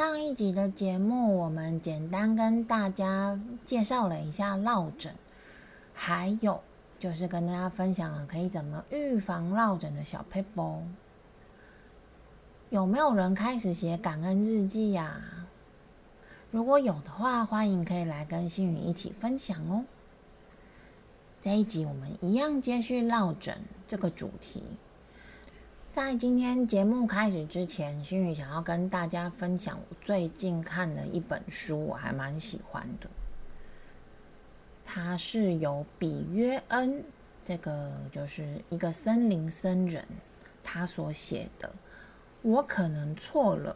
[0.00, 5.14] 上一集的节目，我们简单跟大家介绍了一下落枕，
[5.92, 6.62] 还有
[6.98, 10.80] 就是跟大家分享了可以怎么预防落枕的小 paper。
[12.70, 15.20] 有没有人开始写感恩日记呀？
[16.50, 19.84] 如果有的话，欢迎可以来跟星宇一起分享哦。
[21.42, 24.62] 这一集我们一样接续落枕这个主题。
[25.92, 33.10] 在今天节目开始之前，心宇想要跟大家分享我最近看的一本书，我还蛮喜欢的。
[34.84, 37.02] 它是由比约恩，
[37.44, 40.06] 这个就是一个森林僧人，
[40.62, 41.68] 他所写的
[42.42, 43.74] 《我可能错了：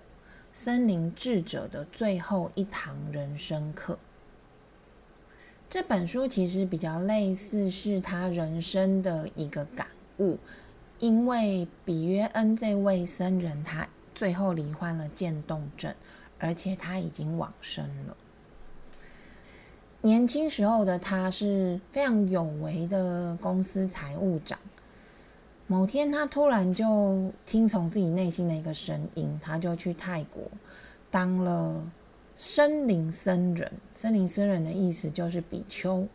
[0.53, 3.95] 森林智者的最后一堂人生课》。
[5.69, 10.39] 这本书其实比较类似是他人生的一个感悟。
[10.99, 15.95] 因为比约恩这位僧人，他最后罹患了渐冻症，
[16.39, 18.17] 而且他已经往生了。
[20.01, 24.59] 年轻时候的他是非常有为的公司财务长。
[25.67, 30.43] 某天，他突然就听从自己内心的一个声音，他就去泰国
[31.11, 31.83] 当了
[32.37, 33.73] 森林僧人。
[33.95, 36.07] 森林僧人的意思就是比丘。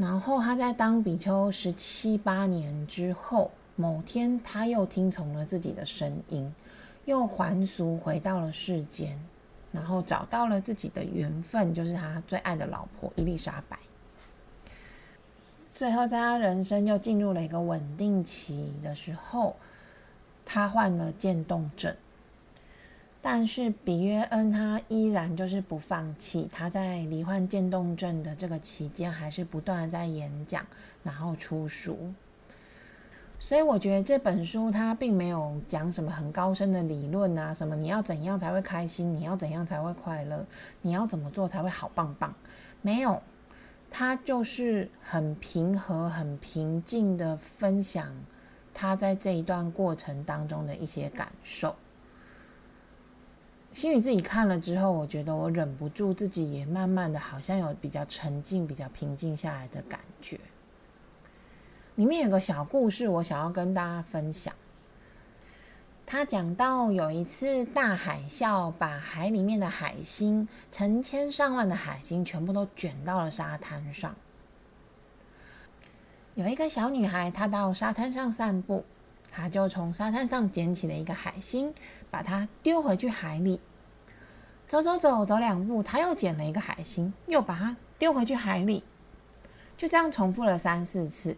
[0.00, 6.50] 然后他在当比丘十七八年之后，某天他又听从了自己的声音，
[7.04, 9.20] 又还俗回到了世间，
[9.70, 13.78] 然后找到了自己的缘分，就是他最爱的老婆伊丽莎白。
[15.74, 19.54] 最后在他人生又进入了一个稳定期的时候，
[20.46, 21.94] 他患了渐冻症。
[23.22, 30.66] 但是比约恩他依然就是不放弃，他在罹患渐冻症的这个期间，还是不断的在演讲，
[31.02, 32.12] 然后出书。
[33.38, 40.44] 所以我觉得这本书它并没有讲什么很高深的理论啊，什么你要怎样才会开心，你要怎样才会快乐，
[40.82, 42.34] 你要怎么做才会好棒棒，
[42.82, 43.22] 没有，
[43.90, 48.14] 他就是很平和、很平静的分享
[48.74, 51.74] 他在这一段过程当中的一些感受。
[53.72, 60.38] 心宇自己看了之后，我觉得我忍不住自己也慢慢的，好像有比较沉静、比较平静下来的感觉。
[61.94, 64.52] 里面有个小故事，我想要跟大家分享。
[66.04, 74.16] 他讲到有一次大海啸，把海里面的海星，成千上万的海星，全部都卷到了沙滩上。
[76.34, 78.84] 有一个小女孩，她到沙滩上散步。
[79.32, 81.74] 他就从沙滩上捡起了一个海星，
[82.10, 83.60] 把它丢回去海里。
[84.66, 88.84] 走走走，走两步，他又捡了一个海星，又把它丢回去海里。
[89.76, 91.36] 就这样重复了三四次。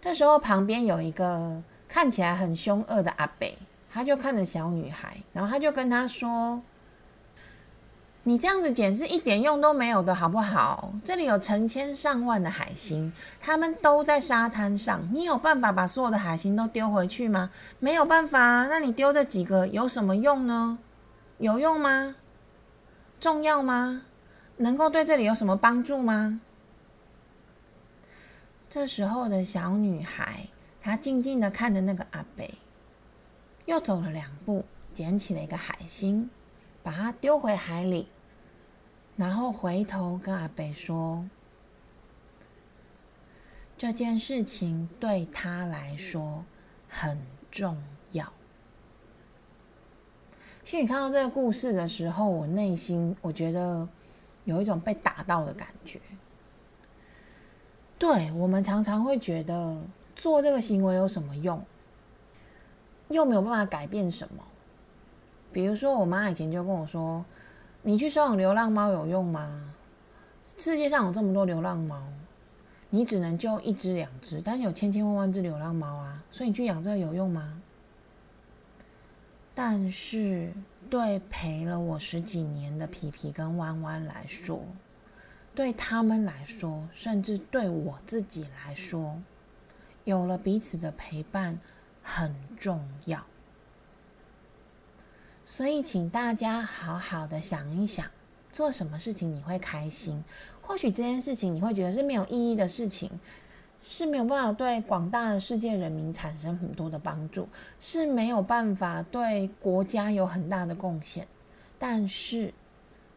[0.00, 3.58] 这时候，旁边有一个看起来很凶恶的阿北，
[3.92, 6.62] 他就看着小女孩，然后他就跟她说。
[8.28, 10.92] 你这样子捡是一点用都没有的，好不好？
[11.02, 15.00] 这里有成千上万的海星，它们都在沙滩上。
[15.10, 17.50] 你有办法把所有的海星都丢回去吗？
[17.78, 18.66] 没有办法。
[18.66, 20.78] 那你丢这几个有什么用呢？
[21.38, 22.16] 有用吗？
[23.18, 24.02] 重要吗？
[24.58, 26.42] 能够对这里有什么帮助吗？
[28.68, 30.48] 这时候的小女孩，
[30.82, 32.52] 她静静的看着那个阿北，
[33.64, 36.28] 又走了两步，捡起了一个海星，
[36.82, 38.06] 把它丢回海里。
[39.18, 41.28] 然后回头跟阿北说
[43.76, 46.44] ：“这件事情对他来说
[46.88, 47.18] 很
[47.50, 47.76] 重
[48.12, 48.32] 要。”
[50.62, 53.88] 其实你看到这个故事的时候，我内心我觉得
[54.44, 55.98] 有一种被打到的感觉。
[57.98, 59.76] 对我们常常会觉得
[60.14, 61.60] 做这个行为有什么用，
[63.08, 64.44] 又没有办法改变什么。
[65.52, 67.24] 比如说，我妈以前就跟我说。
[67.82, 69.74] 你去收养流浪猫有用吗？
[70.56, 72.02] 世界上有这么多流浪猫，
[72.90, 77.62] 你只能救一只两只，但是有千千万万只流浪猫啊，所以你去养这个有用吗？
[79.54, 80.52] 但是
[80.90, 84.60] 对陪了我十几年的皮皮跟弯弯来说，
[85.54, 89.20] 对他们来说，甚至对我自己来说，
[90.04, 91.58] 有了彼此的陪伴
[92.02, 93.24] 很重要。
[95.50, 98.04] 所以，请大家好好的想一想，
[98.52, 100.22] 做什么事情你会开心？
[100.60, 103.10] 或许这件事情你会觉得是没有意义的事情，
[103.80, 107.48] 是没有办法对广大的世界人民产生很多的帮助，
[107.80, 111.26] 是没有办法对国家有很大的贡献。
[111.78, 112.52] 但是，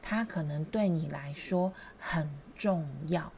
[0.02, 3.30] 它可能对你来说很重要，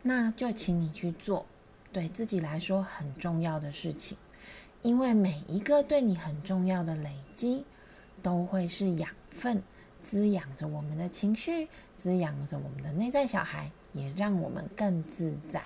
[0.00, 1.44] 那就请你去做
[1.92, 4.16] 对自己来说很重要的事情，
[4.80, 7.64] 因为每一个对你很重要的累积，
[8.22, 9.62] 都会是养分。
[10.04, 15.62] 滋养着我们的情绪，滋养着我们的内在小孩，也让我们更自在。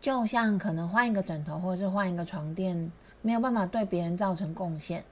[0.00, 2.90] 就像可能换一个枕头，或者是换一个床垫，
[3.20, 5.04] 没有办法对别人造成贡献，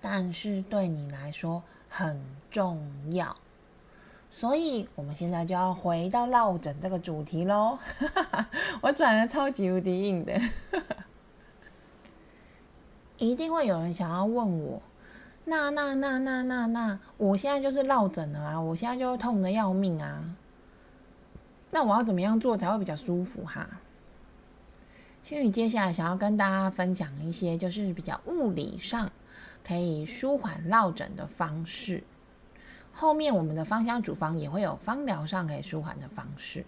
[0.00, 2.18] 但是对你来说很
[2.50, 3.36] 重要。
[4.30, 7.78] 所以，我们现在就要回到落枕这个主题喽。
[8.80, 10.40] 我转的超级无敌硬的，
[13.18, 14.82] 一定会有人想要问我。
[15.44, 18.60] 那那那那那那，我现在就是落枕了啊！
[18.60, 20.34] 我现在就痛的要命啊！
[21.70, 23.66] 那我要怎么样做才会比较舒服哈？
[25.22, 29.10] 心宇接下来想要跟大家分享一些，就是比较物理上
[29.64, 32.02] 可以舒缓落枕的方式。
[32.92, 36.64] 后面我们的芳香主方也会有芳疗上可以舒缓的方式。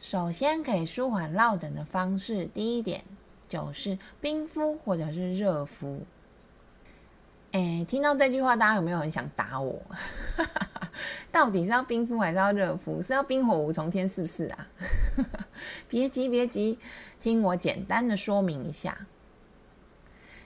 [0.00, 3.04] 首先可以舒缓落枕的方式，第一点
[3.48, 6.02] 就是冰敷或者是热敷。
[7.52, 9.80] 哎，听到这句话，大家有没有很想打我？
[11.32, 13.00] 到底是要冰敷还是要热敷？
[13.00, 14.68] 是要冰火五重天是不是啊？
[15.88, 16.78] 别急，别急，
[17.22, 19.06] 听我简单的说明一下。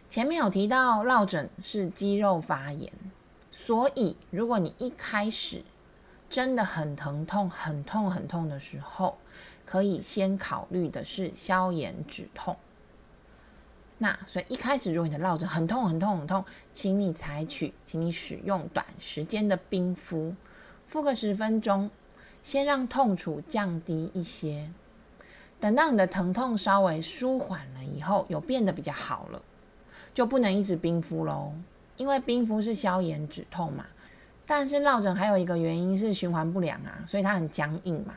[0.08, 2.93] 前面有提到落枕是肌肉发炎，
[3.50, 5.64] 所以如果你一开始
[6.31, 9.19] 真的很疼痛、很痛、很痛的时候，
[9.64, 12.56] 可以先考虑的是消炎止痛。
[14.02, 20.34] 那所以一开始，如果你的落枕很痛很痛很痛，请你采取，请你使用短时间的冰敷，
[20.88, 21.88] 敷个十分钟，
[22.43, 24.69] 先让痛楚降低一些。
[25.60, 29.40] 等到你的疼痛稍微舒缓了以后，有变得比较好了，
[30.12, 31.52] 就不能一直冰敷喽，
[31.96, 33.87] 因为冰敷是消炎止痛嘛。
[34.44, 38.14] 但是落枕还有一个原因是循环不良啊，所以它很僵硬嘛。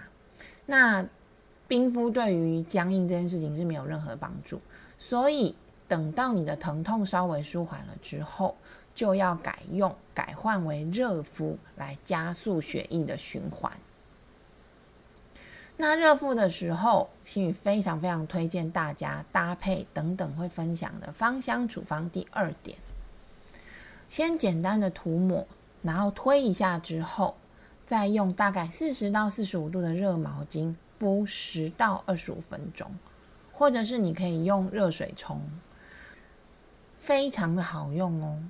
[0.65, 1.05] 那
[1.67, 4.59] 冰敷对于僵硬这件事情是没有任何帮助，
[4.97, 5.55] 所以。
[5.87, 8.55] 等到你的疼痛稍微舒缓了之后，
[8.93, 13.71] 就要改用改换为热敷来加速血液的循环。
[15.77, 22.09] 那热敷的时候，心宇非常非常推荐大家搭配等等会分享的芳香处方。
[22.09, 22.77] 第二点，
[24.07, 25.45] 先简单的涂抹，
[25.81, 27.35] 然后推一下之后，
[27.85, 32.89] 再用大概四十到四十五度的热毛巾敷十到二十五分钟，
[33.51, 35.41] 或者是你可以用热水冲。
[37.05, 38.43] 非常的好用哦。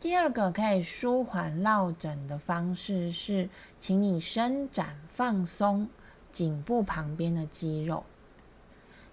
[0.00, 3.48] 第二个可以舒缓落枕的方式是，
[3.78, 5.88] 请你伸展放松
[6.32, 8.02] 颈部旁边的肌肉。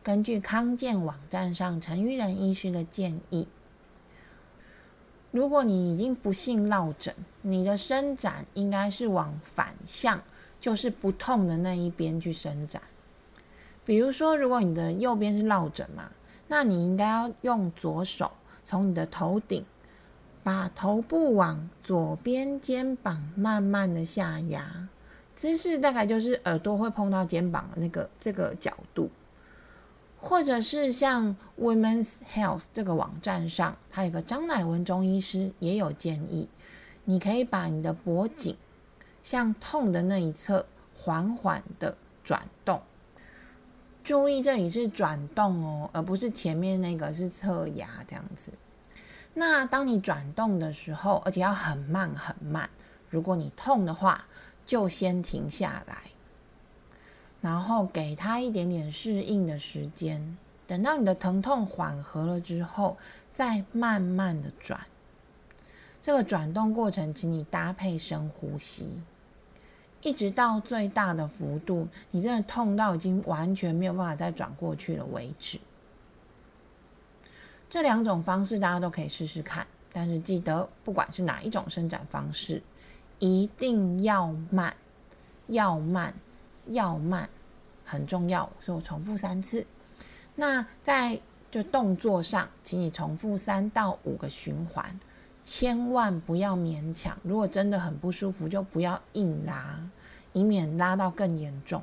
[0.02, 3.48] 根据康健网站上陈玉仁医师的建议，
[5.30, 7.14] 如果你已经不幸落枕，
[7.44, 10.20] 你的伸展应该是往反向，
[10.60, 12.82] 就是不痛的那一边去伸展。
[13.86, 16.10] 比如说，如果你的右边是落枕嘛。
[16.48, 18.32] 那你应该要用左手
[18.64, 19.66] 从你的头顶，
[20.44, 24.88] 把头部往左边肩膀慢慢的下压，
[25.36, 29.10] 姿势大概就是耳朵会碰到肩膀的那个这个角度，
[30.22, 36.48] 或者是像 Women's Health 这个网站上，它有个张乃文中医师也有建议，
[37.04, 38.56] 你可以把你的脖颈
[39.22, 42.82] 向痛的那一侧缓缓的转动。
[44.08, 48.54] 注意，这里是转动哦，而不是前面那个是侧压这样子。
[49.34, 52.70] 那当你转动的时候，而且要很慢很慢。
[53.10, 54.24] 如果你痛的话，
[54.66, 56.04] 就先停下来，
[57.42, 60.38] 然后给他一点点适应的时间。
[60.66, 62.96] 等到你的疼痛缓和了之后，
[63.34, 64.80] 再慢慢的转。
[66.02, 68.88] 这个转动过程，请你搭配深呼吸。
[70.02, 75.60] 一直到最大的幅度，你真的痛到已经完全没有办法再转过去了为止。
[77.70, 82.62] 这两种方式大家都可以试试看，但是记得，不管是哪一种伸展方式，
[83.20, 84.74] 一定要慢，
[85.48, 86.14] 要慢，
[86.68, 87.28] 要慢，
[87.84, 88.50] 很重要。
[88.62, 89.66] 所以我重复三次。
[90.36, 94.98] 那在就动作上，请你重复三到五个循环。
[95.48, 99.80] 千万不要勉强，如果真的很不舒服，就不要硬拉，
[100.34, 101.82] 以免拉到更严重。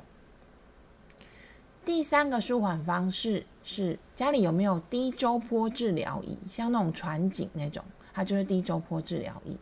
[1.83, 9.57] 第三个舒缓方式是家里有没有低周波治疗仪，像那种传景那种，它就是低周波治疗仪。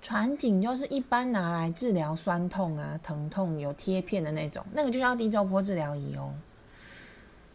[0.00, 6.32] 传景就是一般拿来治疗酸痛啊、疼痛有贴片的那种，那个就叫低周波治疗仪哦。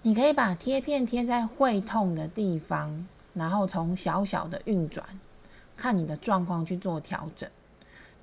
[0.03, 5.03] 你可以把贴片贴在会痛的地方，然后从小小的运转，
[5.77, 7.49] 看你的状况去做调整。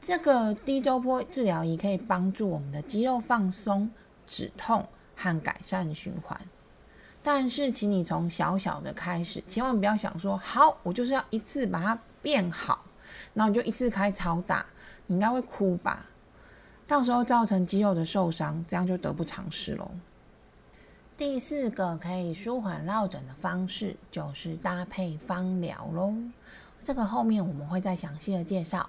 [0.01, 3.91] 这个低周波治疗仪可以帮助我们的肌肉放松、
[4.27, 6.39] 止痛和改善循环。
[7.23, 12.85] 但是，请你从小小的开始，千万不要想说好，我就是要一次把它变好。
[13.33, 14.67] 然后你就一次开超大，
[15.07, 16.05] 你应该会哭吧？
[16.87, 19.91] 到时候造成肌肉的受伤，这样就得不偿失喽。
[21.17, 26.13] 第四个可以舒缓落枕的方式就是搭配芳疗喽，
[26.85, 28.89] 这个后面我们会再详细的介绍。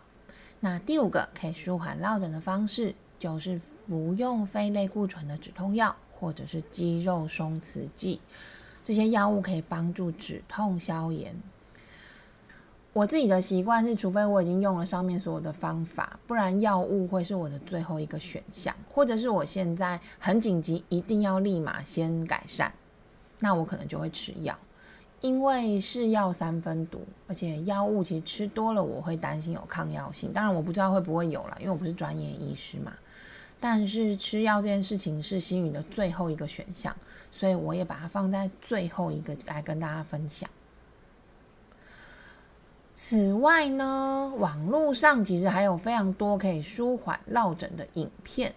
[0.60, 8.20] 那第五个可以舒缓落枕的方式就是服用非类固醇的止痛药或者是肌肉松弛剂，
[8.84, 11.34] 这些药物可以帮助止痛消炎。
[12.94, 22.72] 我自己的习惯是，除非我已经用了上面所有的方法，不然药物会是我的最后一个选项，或者是我现在很紧急，一定要立马先改善，
[23.40, 24.58] 那我可能就会吃药，
[25.26, 32.94] 因为是药三分毒，而且药物其实吃多了我会担心有抗药性，当然我不知道会不会有了，因为我不是专业医师嘛。
[33.60, 36.96] 但是吃药这件事情是心宇的最后一个选项，
[37.32, 40.48] 所以我也把它放在最后一个来跟大家分享。
[42.94, 48.54] 此外呢，网络上其实还有非常多可以舒缓落枕的影片，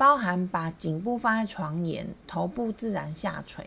[0.00, 3.62] 包含把颈部放在床沿，头部自然下垂，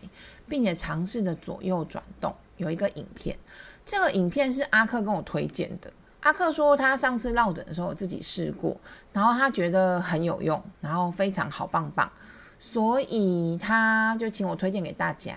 [0.48, 2.34] 并且尝试的左右转动。
[2.56, 3.38] 有一个影片，
[3.86, 5.92] 这个影片是阿克跟我推荐的。
[6.22, 8.76] 阿克说他上次落枕的时候自己试过，
[9.12, 12.10] 然后他觉得很有用，然后非常好棒棒，
[12.58, 15.36] 所以他就请我推荐给大家。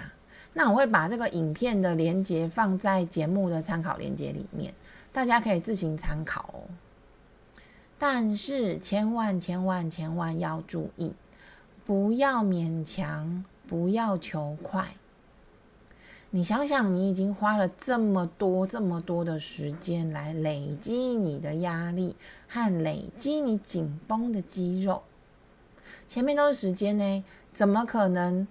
[0.54, 4.74] 那我会把这个影片的连接放在节目的参考连接里面，
[5.14, 6.66] 大家可以自行参考哦。
[8.00, 11.14] 但是千万千万千万要注意，
[11.86, 14.90] 不要勉强，不要求快。
[16.30, 22.16] 你想想，你已经花了这么多这么多的时间来累积你的压力
[22.48, 25.04] 和累积你紧绷的肌肉，
[26.08, 27.24] 前面都是时间呢，
[27.54, 28.48] 怎么可能？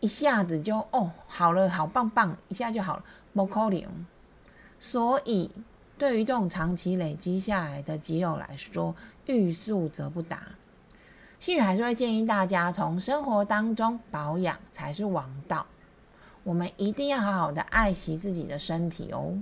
[0.00, 3.84] 一下子就哦好了，好棒棒，一下就好了，不可能。
[4.80, 5.48] 所以，
[6.02, 8.92] 对于这种长期累积下来的肌肉来说，
[9.26, 10.48] 欲速则不达。
[11.38, 15.64] 心雨还是会建议大家从生活当中保养才是王道。
[16.42, 19.32] 我们一定要好好的爱惜自己的身体哦。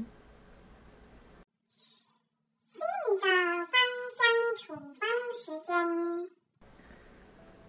[3.23, 3.27] 的
[3.65, 3.81] 芳
[4.19, 4.23] 香
[4.59, 6.29] 处方时间。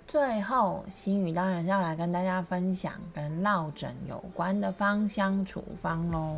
[0.05, 6.35] 最后，心宇当然是要来跟大家分享跟落枕有关的芳香处方喽。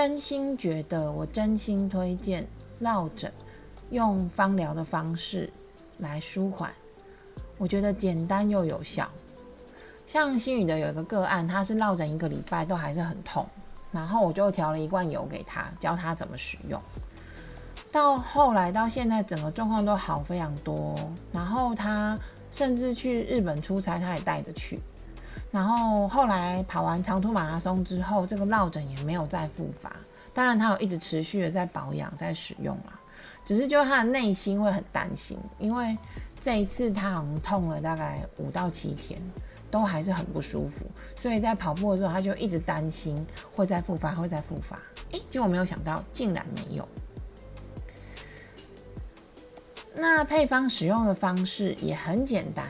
[0.00, 2.46] 真心觉得，我真心推荐
[2.78, 3.32] 落枕
[3.90, 5.52] 用芳疗的方式
[5.98, 6.72] 来舒缓，
[7.56, 9.10] 我觉得简单又有效。
[10.06, 13.44] 像心宇的有一个个案，他是落枕一个礼拜都还是很痛，
[13.90, 16.80] 然后我就调了一罐油给他，教他怎么使用。
[17.90, 20.94] 到后来到现在，整个状况都好非常多。
[21.32, 22.16] 然后他
[22.52, 24.78] 甚至去日本出差，他也带着去。
[25.50, 29.90] 然后后来跑完长途马拉松之后，这个落枕也没有再复发。
[30.34, 33.00] 当然，他有一直持续的在保养、在使用啦。
[33.44, 35.96] 只是就他的内心会很担心，因为
[36.40, 39.18] 这一次他好像痛了大概五到七天，
[39.70, 40.84] 都还是很不舒服。
[41.18, 43.26] 所以在跑步的时候，他就一直担心
[43.56, 44.78] 会再复发，会再复发。
[45.12, 46.86] 诶，结果没有想到，竟然没有。
[49.94, 52.66] 那配方使用的方式也很简单，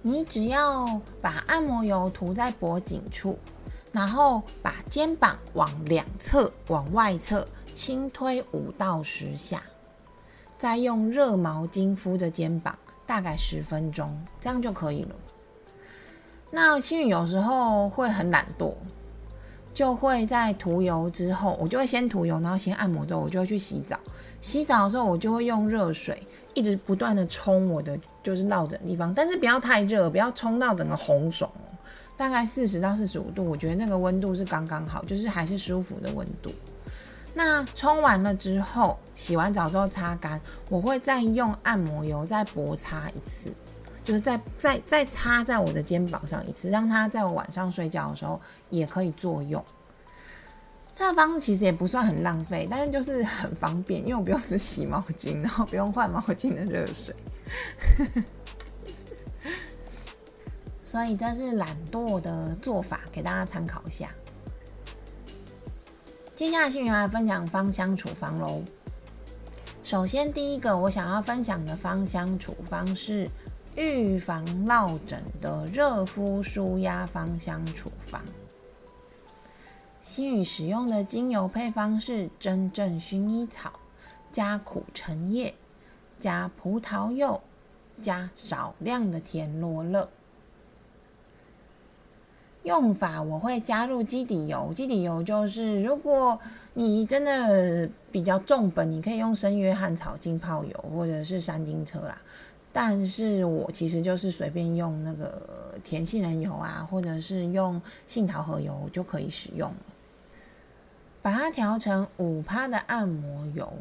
[0.00, 3.38] 你只要把按摩油涂在脖颈处，
[3.90, 9.62] 然后把肩膀往两侧、往外侧轻推五到十下，
[10.56, 15.14] 再用热毛巾敷着肩膀，大概十分钟，这样就可以了。
[16.50, 18.74] 那心宇有时候会很懒惰，
[19.74, 23.98] 就会在涂油之后，我就会先涂油，然后先按摩之后，我就会去洗澡。
[24.40, 26.22] 洗澡的时候，我就会用热水
[26.54, 31.50] 一直不断的冲我的就是落枕地方，但是不要太热，不要冲到整个红肿。
[32.16, 36.50] 大概四十到四十五度，我觉得那个温度是刚刚好，就是还是舒服的温度。
[37.32, 43.52] 那冲完了之后，洗完澡之后擦干，我会再用按摩油再薄擦一次，
[44.04, 48.40] 就是再再再擦在我的肩膀上一次，让它在我晚上睡觉的时候
[48.70, 49.64] 也可以作用。
[50.98, 57.14] 这个方式其实也不算很浪费，但是就是很方便，因为我不用只洗毛巾，然后不用换毛巾的热水，
[60.82, 64.10] 所以这是懒惰的做法，给大家参考一下。
[66.34, 68.60] 接下来是来分享芳香处方喽。
[69.84, 73.30] 首先，第一个我想要分享的芳香处方是
[73.76, 78.20] 预防落枕的热敷舒压芳香处方。
[80.08, 83.70] 新宇使用的精油配方是真正薰衣草
[84.32, 85.52] 加苦橙叶
[86.18, 87.38] 加葡萄柚
[88.00, 90.08] 加少量的甜罗勒。
[92.62, 96.40] 用法我会加入基底油，基底油就是如果
[96.72, 102.18] 你真的比较重本，你可以用生约翰草浸泡油或者是山金车啦。
[102.72, 109.70] 但是我其实就是随便用那个甜杏仁油啊，或者是用杏桃核油就可以使用。
[111.20, 113.72] 把它调成五趴的按摩油，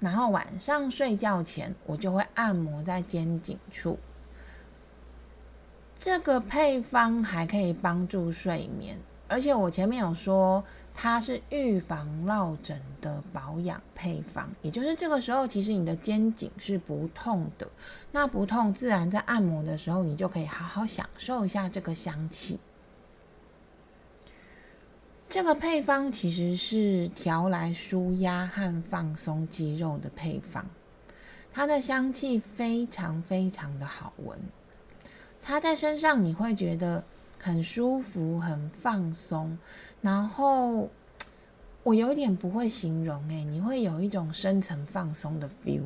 [0.00, 3.98] 然后晚上睡觉前我就会按摩在肩颈处。
[5.98, 8.98] 这个配方还可以帮助睡眠，
[9.28, 10.62] 而且我前面有说
[10.94, 17.66] 它是预防落枕的保养配方，也就是这个时候其实你的肩颈是不痛的，
[18.12, 22.60] 那不痛自然在按摩的时候你就可以好好享受一下这个香气。
[25.28, 30.64] 这个配方其实是调来舒压和放松肌肉的配方，
[31.52, 34.38] 它的香气非常非常的好闻。
[35.40, 37.04] 擦在身上你会觉得
[37.38, 39.58] 很舒服、很放松，
[40.00, 40.88] 然后
[41.82, 45.82] 我有点不会形容哎，你会有一种深层放松的 feel。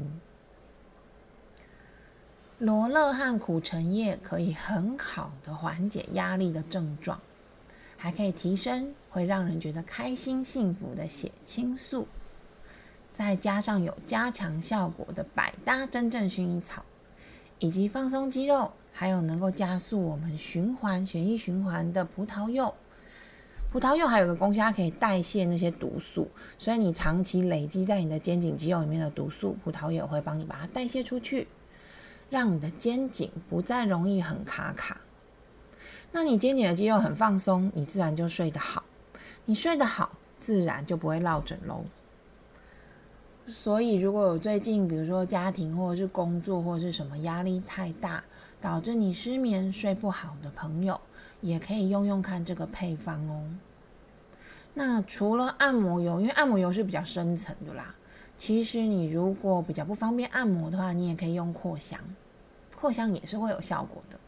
[2.59, 7.19] 罗勒和苦橙叶可以很好的缓解压力的症状，
[8.03, 12.09] 还可以提升会让人觉得开心幸福的血清素，
[13.13, 16.83] 再加上有加强效果的百搭真正薰衣草，
[17.59, 18.73] 以及放松肌肉。
[18.93, 22.75] 还有能够加速我们循环血液循环的葡萄柚，
[23.73, 26.29] 葡萄柚还有个功效，它可以代谢那些毒素，
[26.59, 31.49] 所以你长期累积在你的肩颈肌肉里面的毒素，葡萄柚会帮你把它代谢出去，
[32.29, 35.01] 让你的肩颈不再容易很卡卡。
[36.13, 38.83] 那你肩颈的肌肉很放松，你自然就睡得好，
[39.45, 41.85] 你睡得好，自然就不会落枕喽。
[43.49, 48.23] 所以如果有最近比如说家庭或者是工作或者是什么压力太大，
[48.61, 51.01] 导致你失眠睡不好的朋友，
[51.41, 53.43] 也可以用用看这个配方哦。
[54.75, 57.95] 那除了按摩油，因为按摩油是比较深层的啦。
[58.39, 61.99] 其实你如果比较不方便按摩的话，你也可以用扩香，
[62.77, 64.20] 扩香也是会有效果的。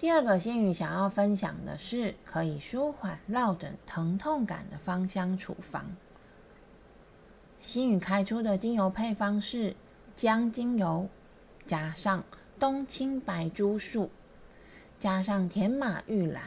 [0.00, 5.84] 第二个心语想要分享的是可以舒缓落枕疼痛感的芳香处方。
[7.58, 9.76] 心语开出的精油配方是。
[10.16, 11.08] 姜精油
[11.66, 12.22] 加上
[12.58, 14.10] 冬青白珠树，
[14.98, 16.42] 加上甜马玉兰，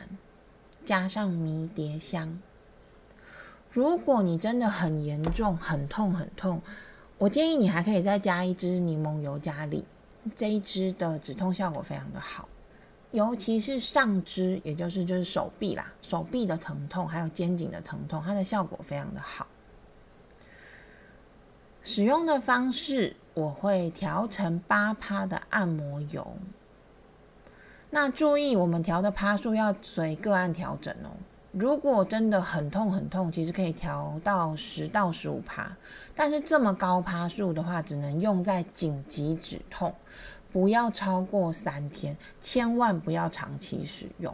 [0.86, 2.40] 加上迷迭香。
[3.72, 6.62] 如果你真的很严重、很痛、很痛，
[7.18, 9.84] 我建议你还可以再加一支柠檬尤加利，
[10.36, 12.48] 这一支的止痛效果非常的好，
[13.14, 19.48] 尤其是上肢，也就是就是手臂啦，手臂的疼痛还有肩颈的疼痛，它的效果非常的好。
[21.82, 23.16] 使用的方式。
[23.36, 26.38] 我会调成八趴的按摩油，
[27.90, 31.10] 那注意我们调的趴数要随个案调整哦。
[31.52, 35.76] 如果真的很痛很痛，其实可以调到十到十五趴，
[36.16, 39.92] 但是这么高趴数的话，只能用在紧急止痛，
[40.54, 44.34] 不要超过三天，千万不要长期使用。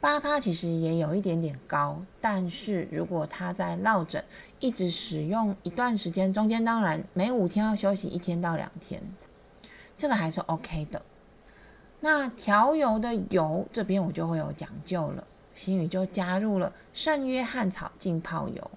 [0.00, 4.22] 八趴其实也有一点点高，但是如果他在落枕
[4.60, 9.02] 一直使用一段时间，中间当然每五天要休息一天到两天，
[9.96, 11.02] 这个还是 OK 的。
[12.00, 18.70] 那调油的油这边我就会有讲究了，心宇就加入了圣约翰草浸泡油，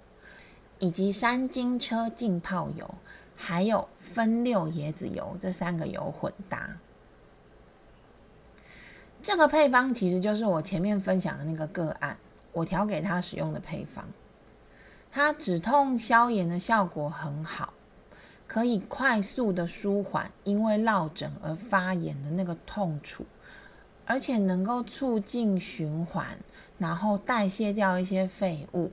[0.80, 2.96] 以及山金车浸泡油，
[3.38, 6.70] 还有分六椰子油这三个油混搭。
[9.24, 12.18] 这个配方其实就是我前面分享的那个个案，
[12.52, 14.04] 我调给他使用的配方。
[15.12, 17.74] 它止痛消炎的效果很好，
[18.48, 23.26] 可以快速的舒缓因为落枕而发炎的那个痛楚，
[24.06, 26.38] 而且能够促进循环，
[26.78, 28.92] 然后代谢掉一些废物，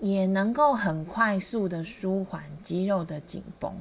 [0.00, 3.72] 也能够很快速的舒缓肌肉的紧绷。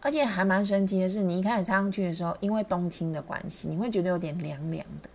[0.00, 5.10] 而且还蛮神奇的是，你一开始插上去的时候，因为冬青的关系，你会觉得有点凉凉的。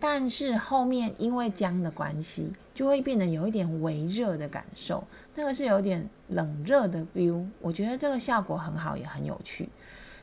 [0.00, 5.02] 但是后面因为姜的关系，就会变得有一点微热的感受，
[5.34, 7.44] 那个是有点冷热的 feel。
[7.60, 9.68] 我觉得这个效果很好，也很有趣。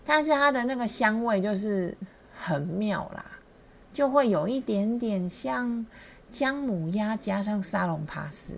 [0.06, 1.98] 但是它的那个香味就是
[2.34, 3.26] 很妙啦，
[3.92, 5.86] 就会有一点点像
[6.32, 8.54] 姜母鸭加上沙龙帕斯，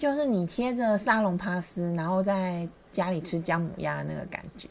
[0.00, 4.66] 就是你贴着沙龙帕斯，然后在家里吃姜母鸭那个感觉。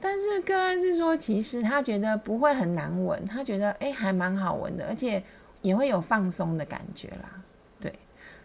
[0.00, 5.20] 但是个案是说，其实他觉得不会很难闻，他觉得哎还蛮好闻的，而且
[5.60, 7.42] 也会有放松的感觉啦。
[7.80, 7.92] 对，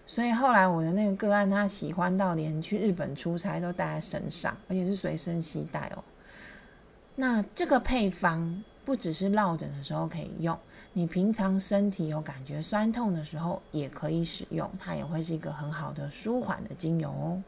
[0.08, 6.04] 所以后来我的那个个案，他喜欢到连去日本出差都带在身上，而且是随身携带哦。
[7.16, 10.58] 那这个配方不只是落枕的时候可以用，
[10.94, 17.44] 你平常身体有感觉酸痛的时候也可以使用，它也会是一个很好的舒缓的精油哦。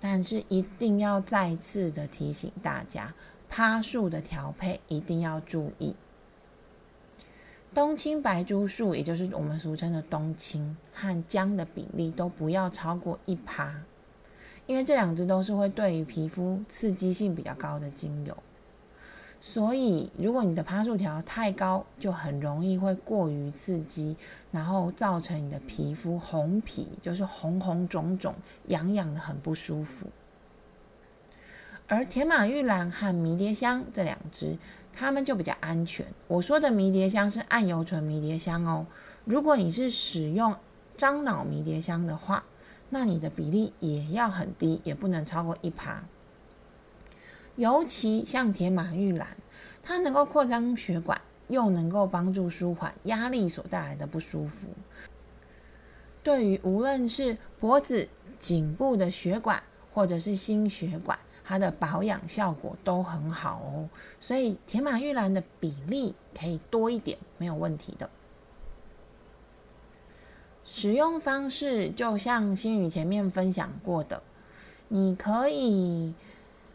[0.00, 3.14] 但是一定要再次的提醒大家，
[3.48, 5.94] 趴树的调配一定要注意。
[7.72, 13.74] 冬青白珠树，也就是我们俗称的冬青和姜的比例都不要超过一趴。
[14.66, 18.36] 因为这两支都是会对于皮肤刺激性比较高的精油，
[19.48, 24.16] 所以如果你的趴数条太高，就很容易会过于刺激，
[24.50, 28.34] 然后造成你的皮肤红皮，就是红红肿肿、
[28.66, 30.08] 痒痒的，很不舒服。
[31.86, 34.58] 而铁马玉兰和迷迭香这两支，
[34.92, 36.04] 它们就比较安全。
[36.26, 38.86] 我说的迷迭香是暗油醇迷迭香哦，
[39.24, 40.56] 如果你是使用
[40.96, 42.42] 樟脑迷迭香的话。
[42.88, 46.04] 那你的比例也要很低，也不能超过一趴。
[47.56, 49.28] 尤其像铁马玉兰，
[49.82, 54.68] 它能够扩张血管，又能够帮助舒缓压力所带来的不舒服。
[56.22, 59.62] 对于无论是脖子、颈部的血管，
[59.94, 63.88] 或者是心血管，它的保养效果都很好哦。
[64.20, 68.10] 所以铁马玉兰的比例可以多一点，没有问题的。
[70.64, 74.20] 使用方式就像新宇前面分享过的，
[74.88, 76.12] 你可以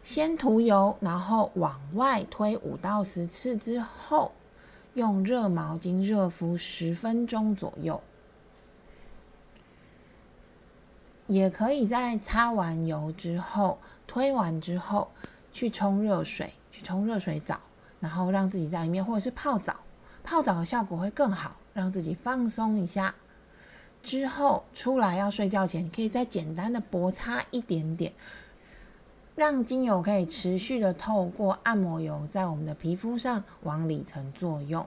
[0.03, 4.31] 先涂油，然后往外推五到十次之后，
[4.95, 8.01] 用热毛巾热敷十分钟左右。
[11.27, 15.09] 也可以在擦完油之后，推完之后
[15.53, 17.57] 去冲热水，去冲热水澡，
[18.01, 19.77] 然后让自己在里面，或者是泡澡，
[20.23, 23.15] 泡澡的效果会更好，让自己放松一下。
[24.03, 28.11] 之后出来要睡觉前，可以再简单的薄擦一点点，
[29.41, 34.85] 让精油可以持续的透过按摩油在我们的皮肤上往里层作用，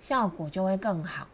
[0.00, 1.28] 效果就会更好。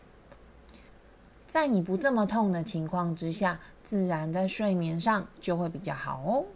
[1.46, 6.46] 在你不这么痛的情况之下，自然在睡眠上就会比较好哦。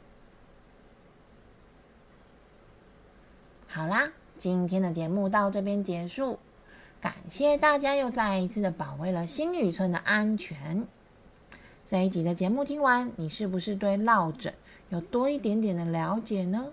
[3.68, 6.40] 好啦，今天的节目到这边结束。
[7.00, 10.84] 感谢大家又再一次的保卫了新宇村的安全。
[11.86, 14.52] 这一集的节目听完，你是不是对落枕
[14.94, 16.66] 有多一点点的了解呢？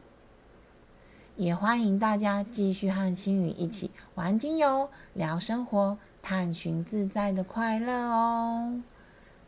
[1.38, 8.80] 也欢迎大家继续和新宇一起玩精油、聊生活、探寻自在的快乐哦。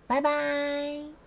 [0.07, 1.22] 拜拜。